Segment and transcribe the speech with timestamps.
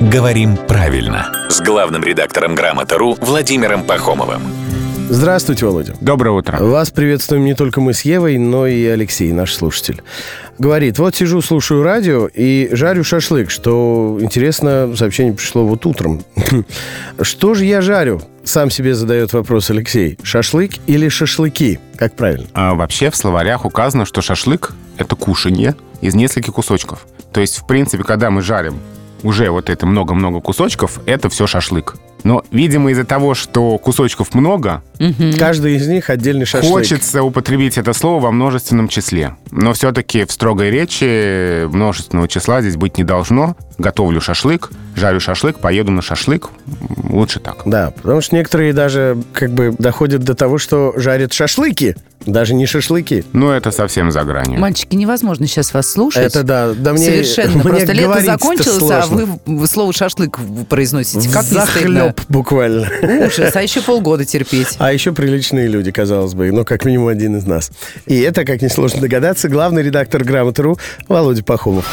[0.00, 4.40] «Говорим правильно» с главным редактором «Грамота.ру» Владимиром Пахомовым.
[5.10, 5.94] Здравствуйте, Володя.
[6.00, 6.56] Доброе утро.
[6.58, 10.02] Вас приветствуем не только мы с Евой, но и Алексей, наш слушатель.
[10.58, 16.22] Говорит, вот сижу, слушаю радио и жарю шашлык, что интересно, сообщение пришло вот утром.
[17.20, 18.22] Что же я жарю?
[18.42, 20.18] Сам себе задает вопрос Алексей.
[20.22, 21.78] Шашлык или шашлыки?
[21.96, 22.46] Как правильно?
[22.54, 27.06] А вообще в словарях указано, что шашлык— это кушанье из нескольких кусочков.
[27.34, 28.80] То есть, в принципе, когда мы жарим
[29.22, 31.96] уже вот это много-много кусочков, это все шашлык.
[32.24, 34.82] Но, видимо, из-за того, что кусочков много,
[35.38, 36.70] Каждый из них отдельный шашлык.
[36.70, 39.34] хочется употребить это слово во множественном числе.
[39.50, 43.56] Но все-таки в строгой речи множественного числа здесь быть не должно.
[43.78, 46.50] Готовлю шашлык, жарю шашлык, поеду на шашлык.
[47.08, 47.62] Лучше так.
[47.64, 51.96] Да, потому что некоторые даже как бы доходят до того, что жарят шашлыки.
[52.26, 53.24] Даже не шашлыки.
[53.32, 54.60] Но это совсем за гранью.
[54.60, 56.24] Мальчики, невозможно сейчас вас слушать.
[56.24, 57.54] Это да, да мне Совершенно.
[57.54, 59.06] мне Просто лето закончилось, а
[59.46, 61.30] вы слово шашлык произносите.
[61.30, 61.58] Как не
[62.10, 62.88] Захлеб буквально.
[63.26, 64.76] Ужас, а еще полгода терпеть.
[64.78, 67.70] А еще приличные люди, казалось бы, ну, как минимум один из нас.
[68.06, 71.86] И это, как несложно догадаться, главный редактор «Грамоты.ру» Володя Пахомов.